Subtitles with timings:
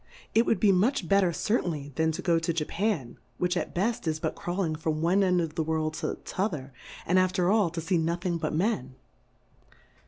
[0.33, 4.07] It would be much better cer tainly than to go to Jcifan^ which at beft,
[4.07, 6.73] is but crawling from one end of the World to t'other,
[7.05, 8.95] and after all to fee nothing but Men.